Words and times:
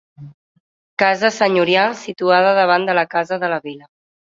Casa 1.03 1.31
senyorial 1.37 1.95
situada 2.03 2.59
davant 2.65 2.91
de 2.93 3.01
la 3.03 3.09
casa 3.17 3.43
de 3.47 3.57
la 3.57 3.67
Vila. 3.69 3.93